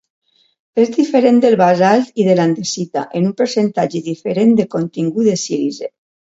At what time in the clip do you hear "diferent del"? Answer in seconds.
0.95-1.57